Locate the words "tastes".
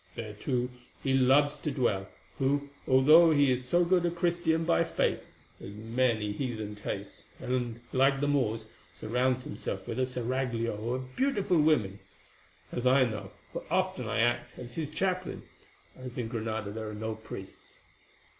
6.75-7.25